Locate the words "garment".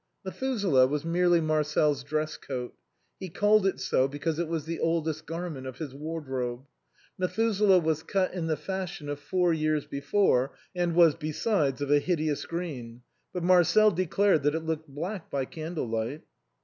5.27-5.67